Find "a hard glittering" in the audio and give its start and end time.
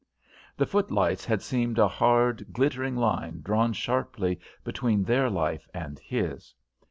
1.77-2.95